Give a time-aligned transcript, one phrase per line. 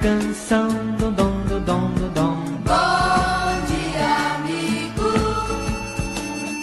[0.00, 0.68] canção.
[0.98, 2.36] Dom, dom, dom, dom, dom.
[2.64, 5.10] Bom dia, amigo.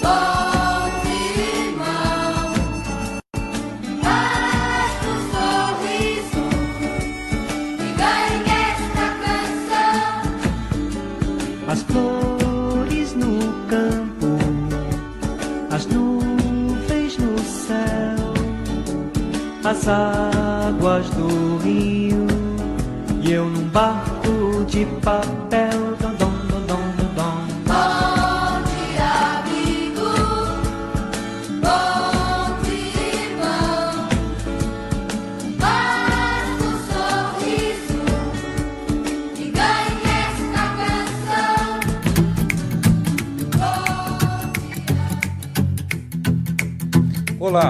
[0.02, 2.38] Bom dia, irmão.
[4.04, 6.46] Basta um sorriso
[7.80, 10.08] e ganhe esta canção.
[11.68, 13.34] As flores no
[13.68, 14.30] campo,
[15.72, 18.34] as nuvens no céu,
[19.64, 20.17] as águas
[23.78, 25.96] barco de papel.
[26.02, 27.36] Dom, dom, dom, dom, dom.
[27.70, 30.10] Bom dia, amigo.
[31.62, 33.94] Bom dia, irmão.
[35.60, 38.02] Basta um sorriso
[39.38, 41.70] e ganhe esta canção.
[47.40, 47.70] Olá,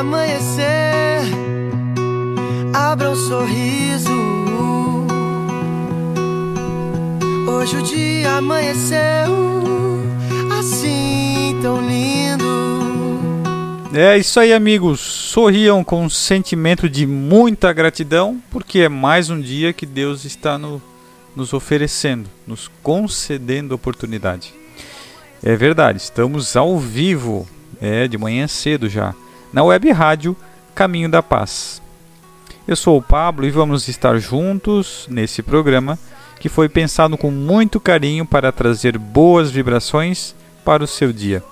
[0.00, 1.20] Amanhecer,
[2.74, 4.10] abra um sorriso.
[7.46, 8.98] Hoje o dia amanheceu
[10.58, 12.40] assim tão lindo.
[13.92, 15.00] É isso aí, amigos.
[15.00, 20.56] Sorriam com um sentimento de muita gratidão, porque é mais um dia que Deus está
[20.56, 20.80] no-
[21.36, 24.54] nos oferecendo, nos concedendo oportunidade.
[25.42, 27.46] É verdade, estamos ao vivo,
[27.80, 29.14] é de manhã cedo já,
[29.52, 30.36] na web rádio
[30.74, 31.82] Caminho da Paz.
[32.66, 35.98] Eu sou o Pablo e vamos estar juntos nesse programa
[36.38, 40.34] que foi pensado com muito carinho para trazer boas vibrações
[40.64, 41.42] para o seu dia.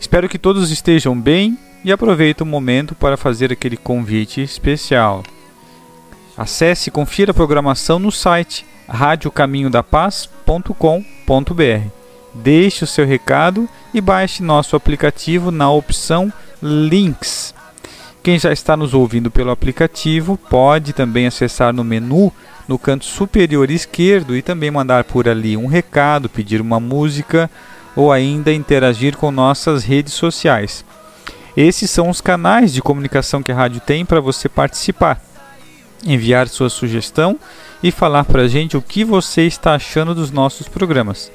[0.00, 5.22] Espero que todos estejam bem e aproveite o momento para fazer aquele convite especial.
[6.36, 11.88] Acesse e confira a programação no site radiocaminhodapaz.com.br.
[12.32, 16.32] Deixe o seu recado e baixe nosso aplicativo na opção
[16.62, 17.54] Links.
[18.22, 22.32] Quem já está nos ouvindo pelo aplicativo pode também acessar no menu
[22.68, 27.50] no canto superior esquerdo e também mandar por ali um recado, pedir uma música
[27.96, 30.84] ou ainda interagir com nossas redes sociais.
[31.56, 35.20] Esses são os canais de comunicação que a rádio tem para você participar,
[36.06, 37.38] enviar sua sugestão
[37.82, 41.32] e falar para a gente o que você está achando dos nossos programas.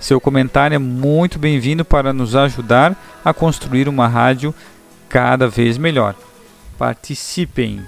[0.00, 4.54] Seu comentário é muito bem-vindo para nos ajudar a construir uma rádio
[5.08, 6.14] cada vez melhor.
[6.78, 7.84] Participem!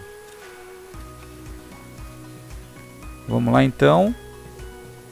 [3.28, 4.12] Vamos lá então.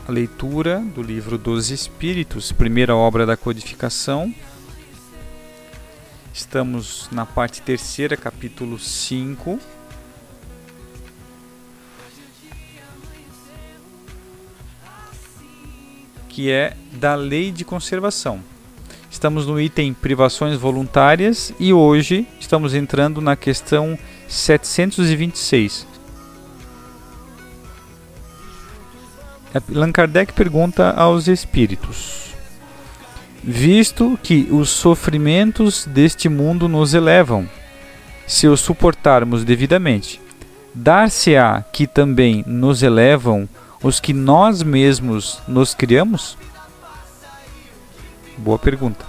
[0.08, 4.34] A leitura do livro dos Espíritos, primeira obra da codificação.
[6.34, 9.60] Estamos na parte terceira, capítulo 5.
[16.38, 18.38] Que é da lei de conservação.
[19.10, 25.84] Estamos no item privações voluntárias e hoje estamos entrando na questão 726.
[29.52, 32.32] Allan Kardec pergunta aos espíritos:
[33.42, 37.50] Visto que os sofrimentos deste mundo nos elevam,
[38.28, 40.20] se os suportarmos devidamente,
[40.72, 43.48] dar-se-á que também nos elevam
[43.82, 46.36] os que nós mesmos nos criamos?
[48.36, 49.04] Boa pergunta.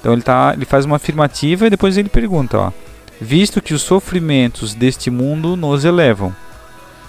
[0.00, 2.72] Então ele, tá, ele faz uma afirmativa e depois ele pergunta: ó,
[3.20, 6.34] Visto que os sofrimentos deste mundo nos elevam,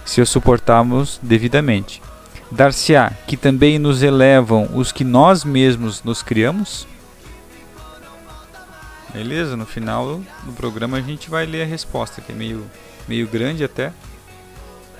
[0.05, 2.01] se os suportarmos devidamente.
[2.51, 6.87] Dar-se-á que também nos elevam os que nós mesmos nos criamos?
[9.11, 12.63] Beleza, no final do programa a gente vai ler a resposta, que é meio,
[13.07, 13.91] meio grande até.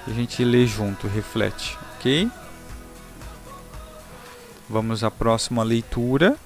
[0.08, 2.30] A gente lê junto, reflete, ok?
[4.70, 6.38] Vamos à próxima leitura.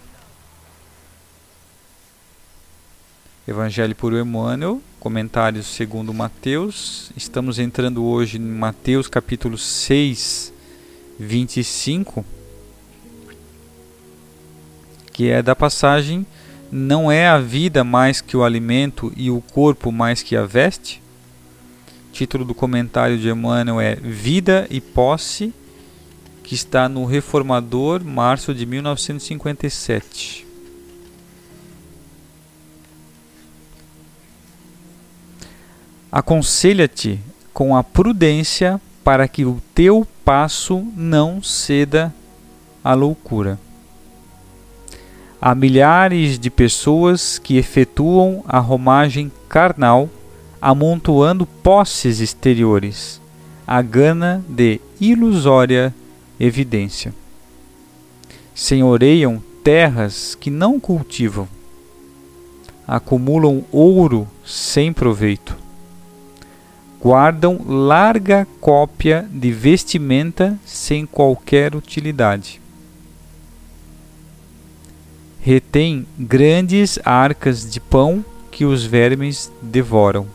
[3.46, 7.12] Evangelho por Emmanuel, comentários segundo Mateus.
[7.18, 10.54] Estamos entrando hoje em Mateus capítulo 6,
[11.20, 12.24] 25,
[15.12, 16.26] que é da passagem
[16.72, 21.02] não é a vida mais que o alimento e o corpo mais que a veste?
[22.12, 25.54] Título do comentário de Emmanuel é Vida e Posse,
[26.44, 30.48] que está no Reformador, março de 1957.
[36.12, 37.20] Aconselha-te
[37.54, 42.14] com a prudência para que o teu passo não ceda
[42.84, 43.60] à loucura.
[45.42, 50.10] Há milhares de pessoas que efetuam a romagem carnal,
[50.62, 53.22] amontoando posses exteriores,
[53.66, 55.94] a gana de ilusória
[56.40, 57.14] evidência.
[58.54, 61.48] Senhoreiam terras que não cultivam,
[62.88, 65.56] acumulam ouro sem proveito,
[67.02, 72.60] guardam larga cópia de vestimenta sem qualquer utilidade
[75.42, 80.28] retém grandes arcas de pão que os vermes devoram.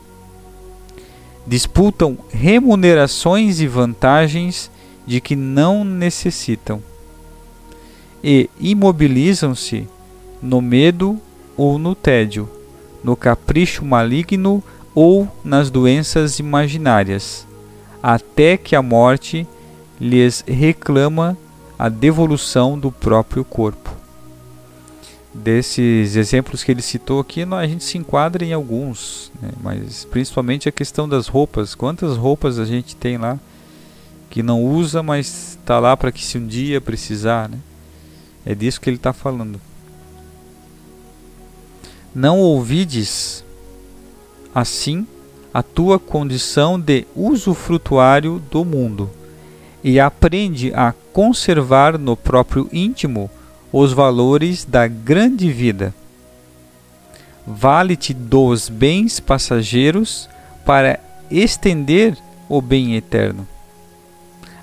[1.47, 4.71] Disputam remunerações e vantagens
[5.07, 6.83] de que não necessitam.
[8.23, 9.87] E imobilizam-se
[10.41, 11.19] no medo
[11.57, 12.49] ou no tédio,
[13.03, 14.63] no capricho maligno
[14.95, 17.47] ou nas doenças imaginárias,
[18.03, 19.47] até que a morte
[20.01, 21.37] lhes reclama
[21.79, 24.04] a devolução do próprio corpo
[25.35, 29.51] desses exemplos que ele citou aqui, a gente se enquadra em alguns, né?
[29.61, 31.75] mas principalmente a questão das roupas.
[31.75, 33.39] Quantas roupas a gente tem lá
[34.31, 37.59] que não usa, mas está lá para que se um dia precisar, né?
[38.47, 39.61] É disso que ele está falando.
[42.15, 43.45] Não ouvides
[44.55, 45.07] assim
[45.53, 49.11] a tua condição de usufrutuário do mundo
[49.83, 53.31] e aprende a conservar no próprio íntimo
[53.77, 55.93] os valores da grande vida.
[57.45, 60.29] Vale-te dos bens passageiros
[60.65, 62.17] para estender
[62.49, 63.49] o bem eterno.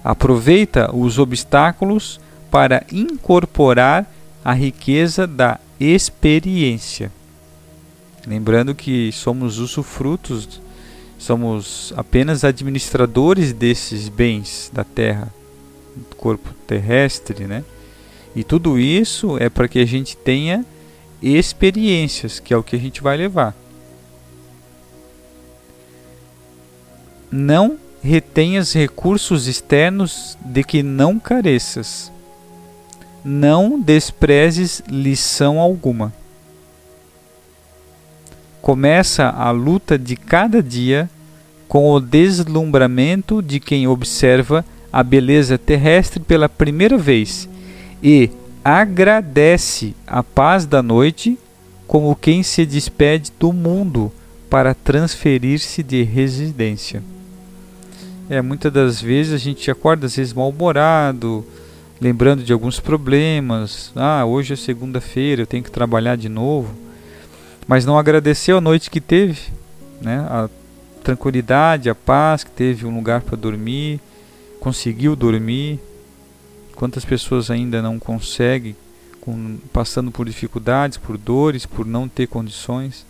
[0.01, 4.09] Aproveita os obstáculos para incorporar
[4.45, 7.11] a riqueza da experiência.
[8.25, 10.61] Lembrando que somos usufrutos,
[11.19, 15.27] somos apenas administradores desses bens da terra,
[15.97, 17.65] do corpo terrestre, né?
[18.35, 20.65] E tudo isso é para que a gente tenha
[21.21, 23.53] experiências, que é o que a gente vai levar.
[27.29, 32.11] Não retenhas recursos externos de que não careças.
[33.23, 36.11] Não desprezes lição alguma.
[38.61, 41.09] Começa a luta de cada dia
[41.67, 47.47] com o deslumbramento de quem observa a beleza terrestre pela primeira vez
[48.01, 48.29] e
[48.63, 51.37] agradece a paz da noite
[51.87, 54.11] como quem se despede do mundo
[54.49, 57.03] para transferir-se de residência.
[58.29, 61.45] É, muitas das vezes a gente acorda às vezes mal-humorado,
[61.99, 63.91] lembrando de alguns problemas.
[63.95, 66.73] Ah, hoje é segunda-feira, eu tenho que trabalhar de novo.
[67.67, 69.39] Mas não agradeceu a noite que teve,
[70.01, 70.25] né?
[70.29, 70.49] A
[71.03, 73.99] tranquilidade, a paz, que teve um lugar para dormir,
[74.59, 75.79] conseguiu dormir,
[76.75, 78.75] Quantas pessoas ainda não conseguem,
[79.21, 83.05] com, passando por dificuldades, por dores, por não ter condições.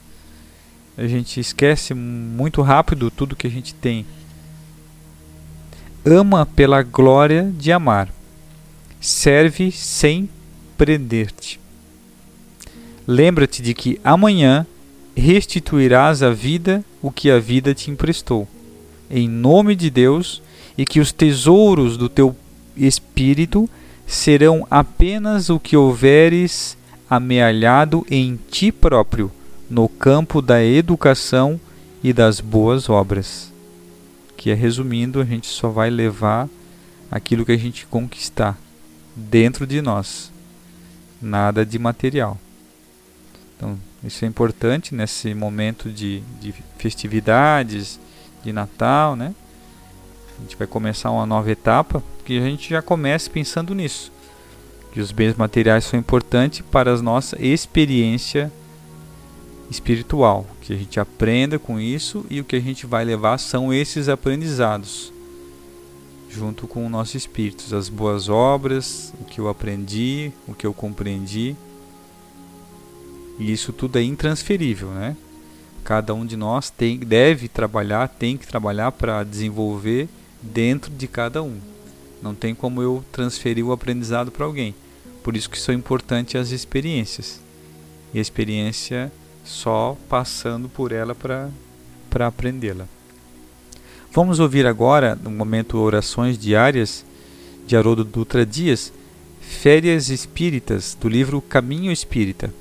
[0.97, 4.05] A gente esquece muito rápido tudo que a gente tem.
[6.05, 8.09] Ama pela glória de amar.
[8.99, 10.29] Serve sem
[10.77, 11.59] prender-te.
[13.07, 14.65] Lembra-te de que amanhã
[15.15, 18.47] restituirás à vida o que a vida te emprestou,
[19.09, 20.41] em nome de Deus,
[20.77, 22.35] e que os tesouros do teu
[22.75, 23.69] espírito
[24.05, 26.77] serão apenas o que houveres
[27.09, 29.31] amealhado em ti próprio,
[29.69, 31.59] no campo da educação
[32.03, 33.51] e das boas obras.
[34.35, 36.49] Que é resumindo, a gente só vai levar
[37.09, 38.57] aquilo que a gente conquistar
[39.15, 40.31] dentro de nós,
[41.21, 42.37] nada de material.
[43.55, 47.99] Então, isso é importante nesse momento de, de festividades,
[48.43, 49.35] de Natal, né?
[50.41, 54.11] A gente vai começar uma nova etapa, que a gente já comece pensando nisso.
[54.91, 58.51] Que os bens materiais são importantes para a nossa experiência
[59.69, 63.71] espiritual, que a gente aprenda com isso e o que a gente vai levar são
[63.71, 65.13] esses aprendizados
[66.29, 70.73] junto com o nosso espírito, as boas obras, o que eu aprendi, o que eu
[70.73, 71.55] compreendi.
[73.37, 75.15] E isso tudo é intransferível, né?
[75.83, 80.07] Cada um de nós tem, deve trabalhar, tem que trabalhar para desenvolver
[80.41, 81.59] dentro de cada um.
[82.21, 84.75] Não tem como eu transferir o aprendizado para alguém.
[85.23, 87.39] Por isso que são importantes as experiências.
[88.13, 89.11] e a experiência
[89.43, 92.85] só passando por ela para aprendê-la.
[94.11, 97.05] Vamos ouvir agora, no momento Orações Diárias,
[97.65, 98.91] de Haroldo Dutra Dias,
[99.39, 102.53] Férias Espíritas, do livro Caminho Espírita.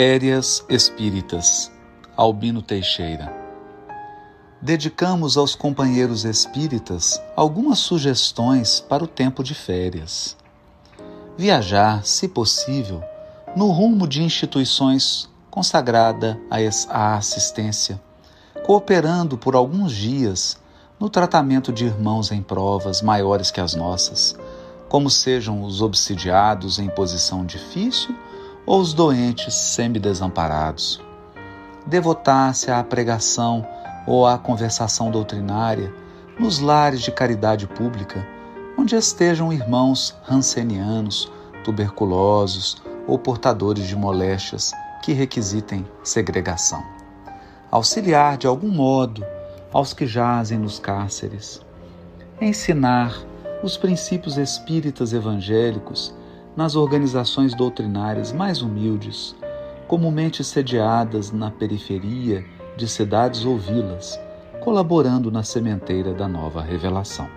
[0.00, 1.72] Férias Espíritas,
[2.16, 3.34] Albino Teixeira.
[4.62, 10.36] Dedicamos aos companheiros espíritas algumas sugestões para o tempo de férias.
[11.36, 13.02] Viajar, se possível,
[13.56, 16.40] no rumo de instituições consagrada
[16.88, 18.00] à assistência,
[18.64, 20.56] cooperando por alguns dias
[20.96, 24.36] no tratamento de irmãos em provas maiores que as nossas,
[24.88, 28.14] como sejam os obsidiados em posição difícil
[28.68, 31.00] ou os doentes semi-desamparados.
[31.86, 33.66] Devotar-se à pregação
[34.06, 35.90] ou à conversação doutrinária
[36.38, 38.28] nos lares de caridade pública,
[38.78, 41.32] onde estejam irmãos rancenianos,
[41.64, 44.70] tuberculosos ou portadores de moléstias
[45.02, 46.84] que requisitem segregação.
[47.70, 49.24] Auxiliar de algum modo
[49.72, 51.62] aos que jazem nos cárceres.
[52.38, 53.16] Ensinar
[53.62, 56.17] os princípios espíritas evangélicos
[56.58, 59.36] nas organizações doutrinárias mais humildes,
[59.86, 62.44] comumente sediadas na periferia
[62.76, 64.18] de cidades ou vilas,
[64.58, 67.28] colaborando na sementeira da nova revelação.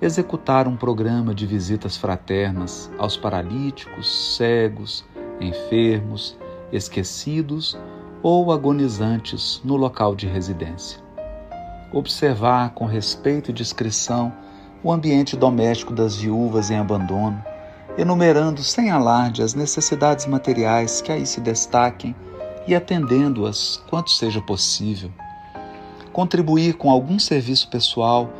[0.00, 5.04] Executar um programa de visitas fraternas aos paralíticos, cegos,
[5.38, 6.34] enfermos,
[6.72, 7.76] esquecidos
[8.22, 10.98] ou agonizantes no local de residência.
[11.92, 14.32] Observar com respeito e discrição
[14.82, 17.52] o ambiente doméstico das viúvas em abandono
[17.96, 22.14] enumerando sem alarde as necessidades materiais que aí se destaquem
[22.66, 25.10] e atendendo-as quanto seja possível.
[26.12, 28.30] Contribuir com algum serviço pessoal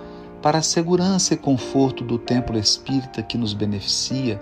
[0.43, 4.41] para a segurança e conforto do templo espírita que nos beneficia,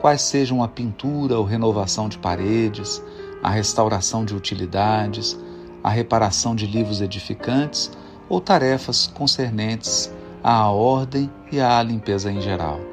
[0.00, 3.02] quais sejam a pintura ou renovação de paredes,
[3.42, 5.38] a restauração de utilidades,
[5.82, 7.90] a reparação de livros edificantes
[8.28, 12.89] ou tarefas concernentes à ordem e à limpeza em geral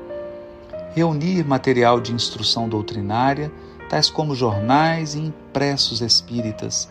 [0.98, 3.52] reunir material de instrução doutrinária,
[3.88, 6.90] tais como jornais e impressos espíritas,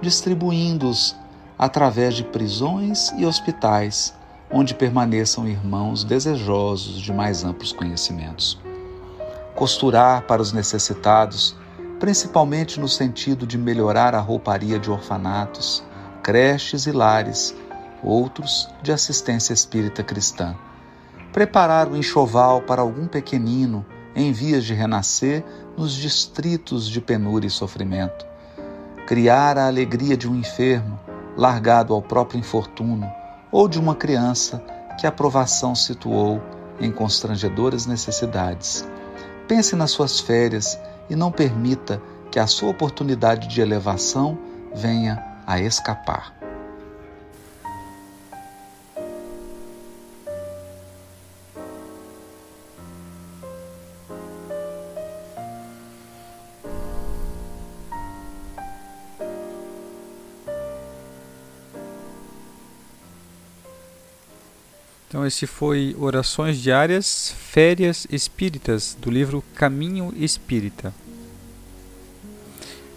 [0.00, 1.14] distribuindo-os
[1.56, 4.12] através de prisões e hospitais,
[4.50, 8.60] onde permaneçam irmãos desejosos de mais amplos conhecimentos.
[9.54, 11.56] Costurar para os necessitados,
[12.00, 15.80] principalmente no sentido de melhorar a rouparia de orfanatos,
[16.24, 17.54] creches e lares,
[18.02, 20.56] outros de assistência espírita cristã
[21.34, 25.44] preparar o enxoval para algum pequenino em vias de renascer
[25.76, 28.24] nos distritos de penúria e sofrimento,
[29.04, 30.96] criar a alegria de um enfermo
[31.36, 33.10] largado ao próprio infortúnio
[33.50, 34.62] ou de uma criança
[34.96, 36.40] que a provação situou
[36.80, 38.88] em constrangedoras necessidades.
[39.48, 40.78] Pense nas suas férias
[41.10, 42.00] e não permita
[42.30, 44.38] que a sua oportunidade de elevação
[44.72, 46.43] venha a escapar.
[65.24, 70.92] Então, esse foi Orações Diárias, Férias Espíritas, do livro Caminho Espírita.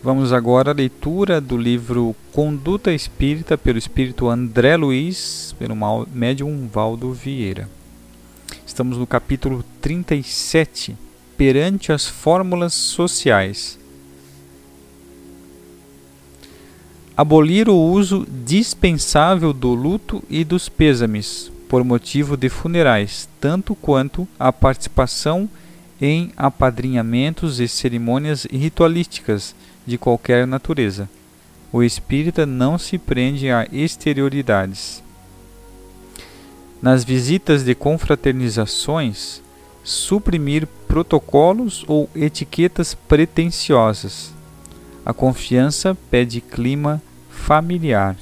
[0.03, 5.73] Vamos agora à leitura do livro Conduta Espírita, pelo espírito André Luiz, pelo
[6.11, 7.69] médium Valdo Vieira.
[8.65, 10.97] Estamos no capítulo 37,
[11.37, 13.79] Perante as Fórmulas Sociais.
[17.15, 24.27] Abolir o uso dispensável do luto e dos pêsames, por motivo de funerais, tanto quanto
[24.39, 25.49] a participação
[25.99, 29.55] em apadrinhamentos e cerimônias ritualísticas
[29.85, 31.09] de qualquer natureza.
[31.71, 35.03] O espírita não se prende a exterioridades.
[36.81, 39.41] Nas visitas de confraternizações,
[39.83, 44.31] suprimir protocolos ou etiquetas pretensiosas.
[45.05, 48.15] A confiança pede clima familiar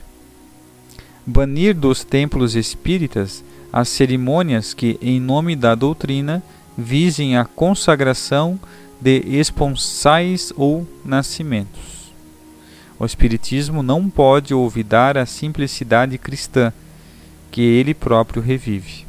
[1.26, 6.42] banir dos templos espíritas as cerimônias que, em nome da doutrina,
[6.78, 8.60] visem a consagração
[9.02, 12.14] de esponsais ou nascimentos.
[12.98, 16.72] O Espiritismo não pode olvidar a simplicidade cristã
[17.52, 19.06] que ele próprio revive.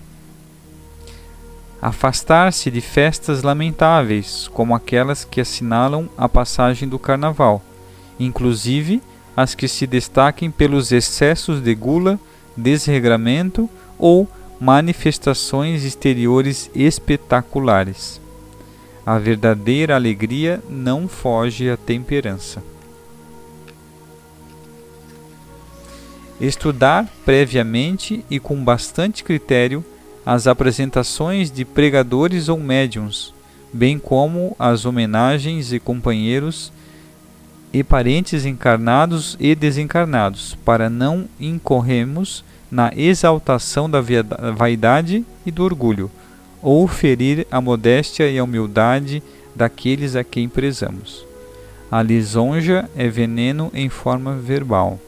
[1.81, 7.63] Afastar-se de festas lamentáveis, como aquelas que assinalam a passagem do carnaval,
[8.19, 9.01] inclusive
[9.37, 12.19] as que se destaquem pelos excessos de gula,
[12.57, 14.27] desregramento ou
[14.59, 18.21] manifestações exteriores espetaculares.
[19.05, 22.63] A verdadeira alegria não foge à temperança.
[26.41, 29.85] Estudar previamente e com bastante critério
[30.25, 33.33] as apresentações de pregadores ou médiums,
[33.73, 36.73] bem como as homenagens e companheiros
[37.73, 44.01] e parentes encarnados e desencarnados, para não incorrermos na exaltação da
[44.55, 46.11] vaidade e do orgulho,
[46.63, 49.23] ou ferir a modéstia e a humildade
[49.55, 51.25] daqueles a quem prezamos.
[51.91, 54.99] A lisonja é veneno em forma verbal.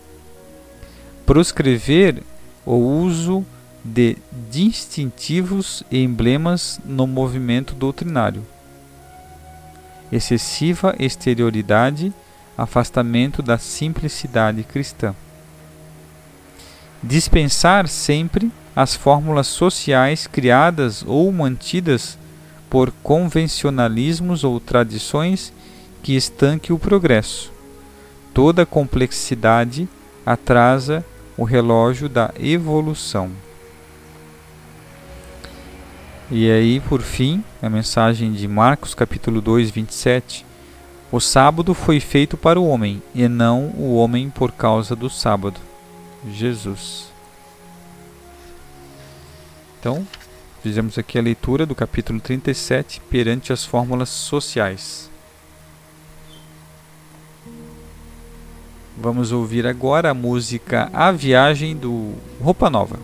[1.27, 2.23] Proscrever
[2.65, 3.45] o uso
[3.85, 4.17] de
[4.51, 8.47] distintivos e emblemas no movimento doutrinário.
[10.13, 12.13] Excessiva exterioridade,
[12.59, 15.15] afastamento da simplicidade cristã.
[17.01, 22.19] Dispensar sempre as fórmulas sociais criadas ou mantidas
[22.69, 25.53] por convencionalismos ou tradições
[26.03, 27.53] que estanque o progresso.
[28.35, 29.89] Toda complexidade
[30.27, 31.05] atrasa
[31.37, 33.31] o relógio da evolução.
[36.31, 40.48] E aí, por fim, a mensagem de Marcos, capítulo 2, 27.
[41.11, 45.59] O sábado foi feito para o homem, e não o homem por causa do sábado.
[46.31, 47.09] Jesus.
[49.81, 50.07] Então,
[50.63, 55.09] fizemos aqui a leitura do capítulo 37 perante as fórmulas sociais.
[58.95, 62.99] Vamos ouvir agora a música A Viagem do Roupa Nova.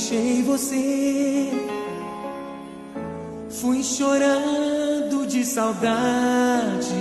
[0.00, 1.50] Deixei você.
[3.50, 6.94] Fui chorando de saudade.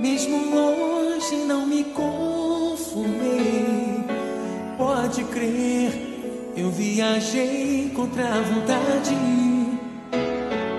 [0.00, 3.66] Mesmo longe não me conformei.
[4.76, 5.92] Pode crer,
[6.56, 9.16] eu viajei contra a vontade.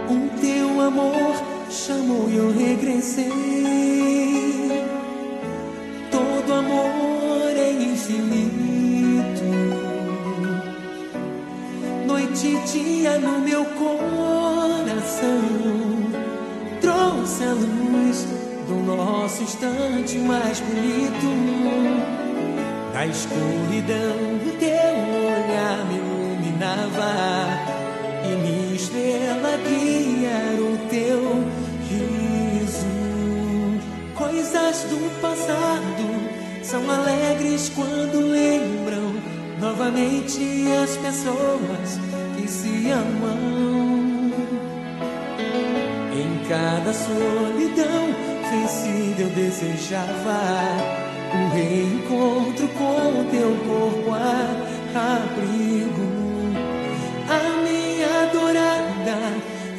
[0.10, 3.53] O teu amor chamou e eu regressei.
[12.44, 15.40] Noite e dia no meu coração.
[16.82, 18.28] Trouxe a luz
[18.68, 21.28] do nosso instante mais bonito.
[22.94, 27.14] Na escuridão, o teu olhar me iluminava.
[28.26, 31.46] E minha estrela guia era o teu
[31.88, 32.88] riso.
[34.16, 36.06] Coisas do passado
[36.62, 39.14] são alegres quando lembram
[39.62, 44.34] novamente as pessoas que se amam.
[46.12, 48.14] Em cada solidão
[48.52, 50.42] vencida eu desejava
[51.34, 54.14] um reencontro com teu corpo
[54.94, 56.04] abrigo.
[57.30, 59.18] A minha adorada,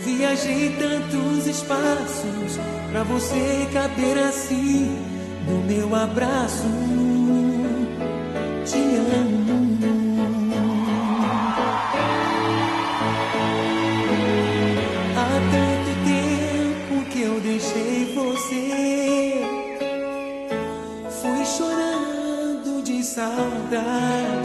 [0.02, 2.58] viajei tantos espaços
[2.90, 4.96] pra você caber assim
[5.46, 6.64] no meu abraço.
[8.64, 9.63] Te amo.
[23.74, 24.43] Saudade.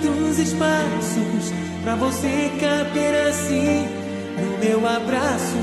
[0.00, 1.52] Tantos espaços
[1.82, 3.86] pra você caber assim
[4.38, 5.56] no meu abraço.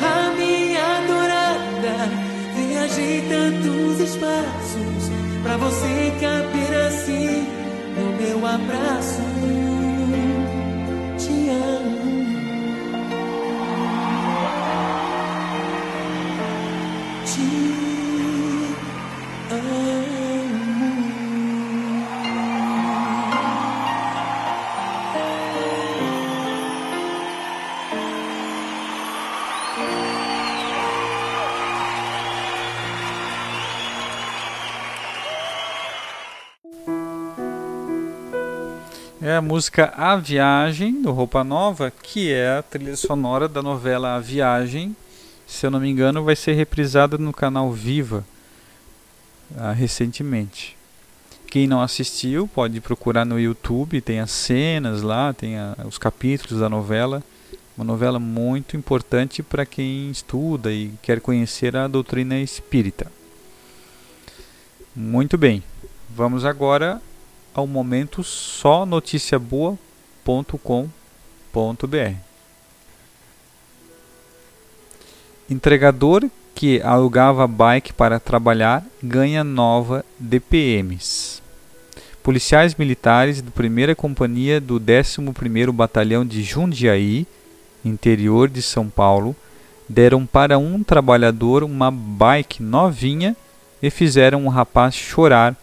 [0.00, 2.10] A minha adorada,
[2.56, 5.10] viajei tantos espaços
[5.42, 7.46] pra você caber assim
[7.96, 9.73] no meu abraço.
[39.36, 44.20] A música A Viagem, do Roupa Nova, que é a trilha sonora da novela A
[44.20, 44.94] Viagem.
[45.46, 48.24] Se eu não me engano, vai ser reprisada no canal Viva
[49.56, 50.76] ah, recentemente.
[51.50, 56.60] Quem não assistiu pode procurar no YouTube, tem as cenas lá, tem a- os capítulos
[56.60, 57.22] da novela.
[57.76, 63.10] Uma novela muito importante para quem estuda e quer conhecer a doutrina espírita.
[64.94, 65.62] Muito bem,
[66.08, 67.02] vamos agora
[67.54, 69.78] ao momento só noticiaboa.com.br.
[75.48, 81.42] Entregador que alugava bike para trabalhar ganha nova DPMs.
[82.22, 87.26] Policiais militares da primeira companhia do 11º Batalhão de Jundiaí,
[87.84, 89.36] interior de São Paulo,
[89.88, 93.36] deram para um trabalhador uma bike novinha
[93.82, 95.54] e fizeram o rapaz chorar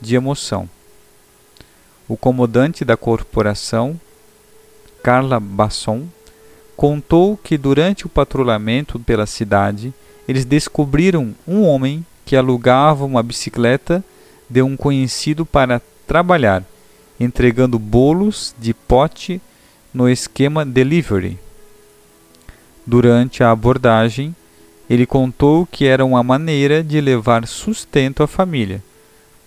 [0.00, 0.68] de emoção.
[2.08, 3.98] O comandante da corporação,
[5.02, 6.06] Carla Basson,
[6.76, 9.92] contou que durante o patrulhamento pela cidade,
[10.26, 14.04] eles descobriram um homem que alugava uma bicicleta
[14.48, 16.64] de um conhecido para trabalhar,
[17.18, 19.40] entregando bolos de pote
[19.92, 21.38] no esquema delivery.
[22.86, 24.34] Durante a abordagem,
[24.90, 28.82] ele contou que era uma maneira de levar sustento à família,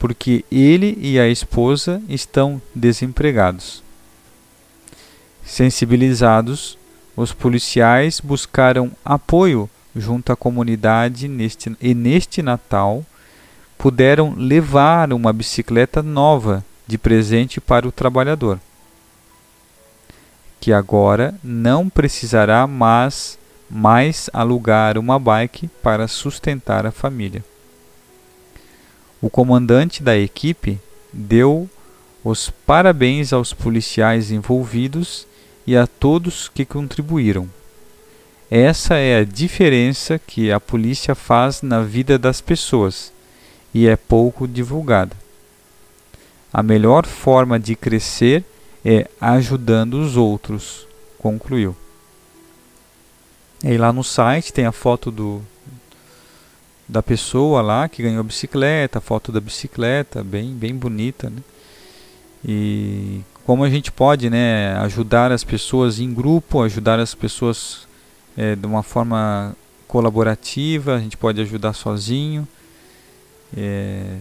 [0.05, 3.81] porque ele e a esposa estão desempregados.
[5.43, 6.77] Sensibilizados,
[7.17, 13.03] os policiais buscaram apoio junto à comunidade neste, e neste Natal
[13.79, 18.59] puderam levar uma bicicleta nova de presente para o trabalhador,
[20.61, 27.43] que agora não precisará mais, mais alugar uma bike para sustentar a família.
[29.21, 30.79] O comandante da equipe
[31.11, 31.69] deu
[32.23, 35.27] os parabéns aos policiais envolvidos
[35.65, 37.49] e a todos que contribuíram.
[38.49, 43.11] Essa é a diferença que a polícia faz na vida das pessoas
[43.73, 45.15] e é pouco divulgada.
[46.53, 48.43] A melhor forma de crescer
[48.83, 51.75] é ajudando os outros, concluiu.
[53.63, 55.41] E lá no site tem a foto do
[56.87, 61.41] da pessoa lá que ganhou a bicicleta, a foto da bicicleta, bem bem bonita, né?
[62.43, 67.87] E como a gente pode, né, ajudar as pessoas em grupo, ajudar as pessoas
[68.37, 69.55] é, de uma forma
[69.87, 72.47] colaborativa, a gente pode ajudar sozinho.
[73.55, 74.17] É,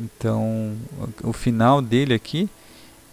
[0.00, 0.76] então,
[1.22, 2.48] o final dele aqui,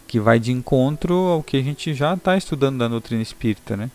[0.06, 3.90] que vai de encontro ao que a gente já está estudando da doutrina espírita, né?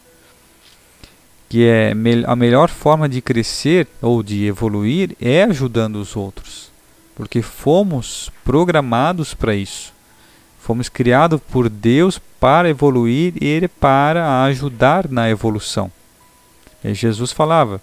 [1.54, 1.94] Que é
[2.26, 6.72] a melhor forma de crescer ou de evoluir é ajudando os outros,
[7.13, 9.94] porque fomos programados para isso.
[10.60, 15.92] Fomos criados por Deus para evoluir e para ajudar na evolução.
[16.84, 17.80] E Jesus falava: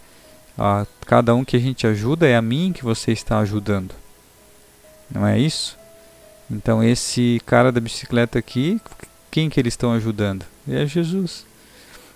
[0.58, 3.94] a cada um que a gente ajuda é a mim que você está ajudando.
[5.08, 5.78] Não é isso?
[6.50, 8.80] Então esse cara da bicicleta aqui,
[9.30, 10.44] quem que eles estão ajudando?
[10.68, 11.48] É Jesus.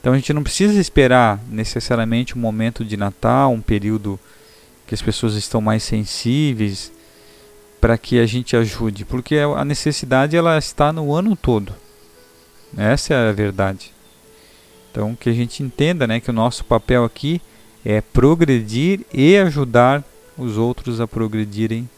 [0.04, 4.20] Então a gente não precisa esperar necessariamente um momento de Natal, um período
[4.86, 6.92] que as pessoas estão mais sensíveis
[7.80, 11.74] para que a gente ajude, porque a necessidade ela está no ano todo.
[12.76, 13.94] Essa é a verdade.
[14.90, 17.40] Então que a gente entenda, né, que o nosso papel aqui
[17.82, 20.04] é progredir e ajudar
[20.36, 21.88] os outros a progredirem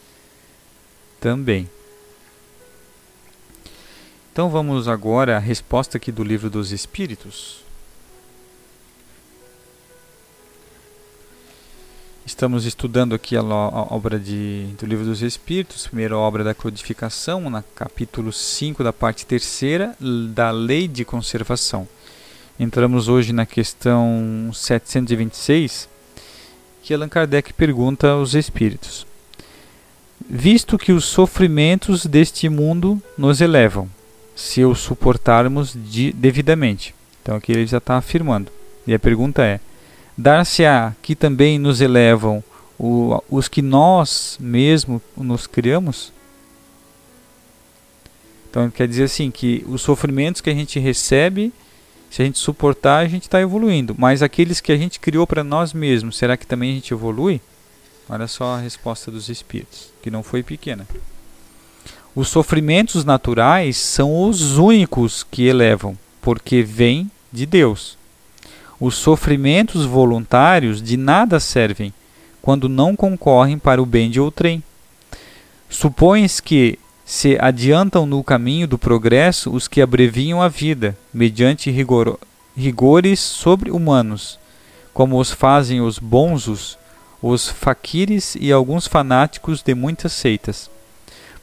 [1.19, 1.69] também.
[4.31, 7.66] Então vamos agora à resposta aqui do livro dos Espíritos.
[12.27, 17.63] Estamos estudando aqui a, obra de, do Livro dos Espíritos, primeira obra da codificação, na
[17.73, 19.95] capítulo 5 da parte terceira
[20.33, 21.87] da Lei de Conservação.
[22.59, 25.87] Entramos hoje na questão 726,
[26.83, 29.07] que Allan Kardec pergunta aos Espíritos.
[30.29, 33.89] Visto que os sofrimentos deste mundo nos elevam,
[34.35, 36.93] se os suportarmos de- devidamente.
[37.23, 38.51] Então aqui ele já está afirmando.
[38.85, 39.61] E a pergunta é:
[40.17, 42.43] dar-se-á que também nos elevam
[42.79, 46.11] o- os que nós mesmo nos criamos?
[48.49, 51.53] Então quer dizer assim que os sofrimentos que a gente recebe,
[52.09, 53.95] se a gente suportar, a gente está evoluindo.
[53.97, 57.39] Mas aqueles que a gente criou para nós mesmos, será que também a gente evolui?
[58.09, 60.87] Olha só a resposta dos espíritos, que não foi pequena.
[62.15, 67.97] Os sofrimentos naturais são os únicos que elevam, porque vêm de Deus.
[68.79, 71.93] Os sofrimentos voluntários de nada servem
[72.41, 74.63] quando não concorrem para o bem de outrem.
[75.69, 82.19] Supões que se adiantam no caminho do progresso os que abreviam a vida, mediante rigor-
[82.55, 84.37] rigores sobre-humanos,
[84.93, 86.77] como os fazem os bonzos,
[87.21, 90.69] os faquires e alguns fanáticos de muitas seitas,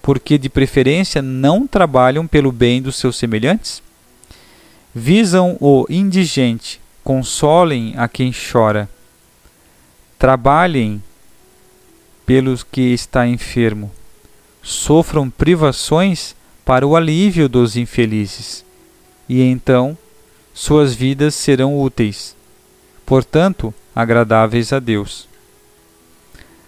[0.00, 3.82] porque de preferência não trabalham pelo bem dos seus semelhantes?
[4.94, 8.88] Visam o indigente, consolem a quem chora,
[10.18, 11.02] trabalhem
[12.24, 13.92] pelos que está enfermo,
[14.62, 18.64] sofram privações para o alívio dos infelizes,
[19.28, 19.96] e então
[20.54, 22.34] suas vidas serão úteis,
[23.04, 25.28] portanto, agradáveis a Deus.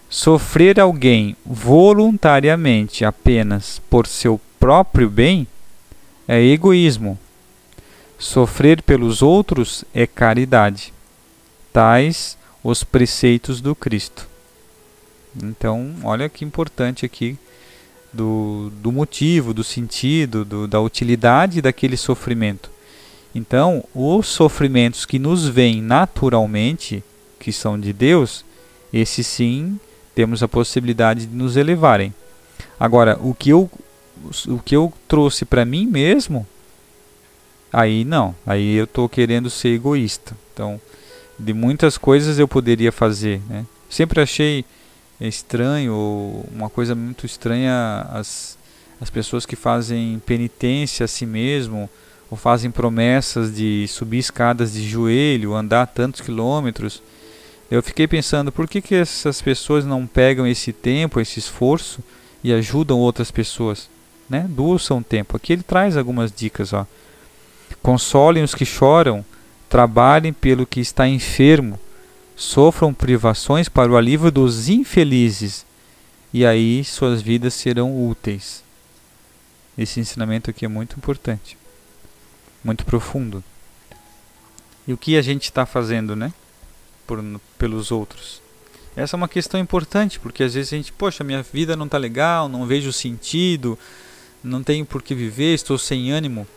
[0.09, 5.47] Sofrer alguém voluntariamente apenas por seu próprio bem
[6.29, 7.19] é egoísmo.
[8.19, 10.93] Sofrer pelos outros é caridade.
[11.73, 14.27] Tais os preceitos do Cristo.
[15.43, 17.39] Então, olha que importante aqui
[18.13, 22.71] do, do motivo, do sentido, do, da utilidade daquele sofrimento.
[23.35, 27.05] Então, os sofrimentos que nos vêm naturalmente,
[27.39, 28.45] que são de Deus,
[28.93, 29.79] esses sim
[30.15, 32.15] temos a possibilidade de nos elevarem.
[32.81, 33.71] Agora, o que eu,
[34.49, 36.47] o que eu trouxe para mim mesmo,
[37.77, 40.35] aí não, aí eu estou querendo ser egoísta.
[40.55, 40.81] Então,
[41.39, 43.39] de muitas coisas eu poderia fazer.
[43.51, 43.67] Né?
[43.91, 44.65] Sempre achei
[45.21, 48.57] estranho, uma coisa muito estranha, as,
[48.99, 51.87] as pessoas que fazem penitência a si mesmo,
[52.31, 57.03] ou fazem promessas de subir escadas de joelho, andar tantos quilômetros.
[57.71, 62.01] Eu fiquei pensando, por que, que essas pessoas não pegam esse tempo, esse esforço
[62.43, 63.91] e ajudam outras pessoas?
[64.31, 64.47] Né?
[64.49, 65.37] Doam tempo.
[65.37, 66.73] Aqui ele traz algumas dicas.
[66.73, 66.87] Ó.
[67.87, 69.25] Consolem os que choram,
[69.69, 71.79] trabalhem pelo que está enfermo,
[72.35, 75.65] sofram privações para o alívio dos infelizes,
[76.35, 78.65] e aí suas vidas serão úteis.
[79.79, 81.57] Esse ensinamento aqui é muito importante,
[82.65, 83.45] muito profundo.
[84.85, 86.33] E o que a gente está fazendo, né?
[87.07, 87.23] Por,
[87.57, 88.43] pelos outros.
[88.97, 91.99] Essa é uma questão importante, porque às vezes a gente, poxa, minha vida não está
[91.99, 93.79] legal, não vejo sentido,
[94.43, 96.49] não tenho por que viver, estou sem ânimo.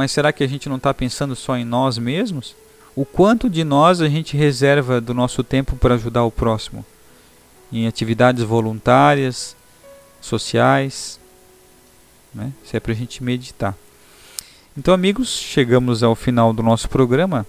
[0.00, 2.56] Mas será que a gente não está pensando só em nós mesmos?
[2.96, 6.86] O quanto de nós a gente reserva do nosso tempo para ajudar o próximo?
[7.70, 9.54] Em atividades voluntárias,
[10.18, 11.20] sociais,
[12.34, 12.50] né?
[12.64, 13.76] Isso é para a gente meditar.
[14.74, 17.44] Então, amigos, chegamos ao final do nosso programa.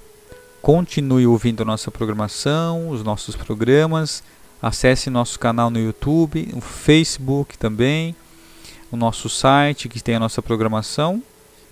[0.62, 4.22] Continue ouvindo a nossa programação, os nossos programas.
[4.62, 8.14] Acesse nosso canal no YouTube, o Facebook também,
[8.92, 11.24] o nosso site que tem a nossa programação.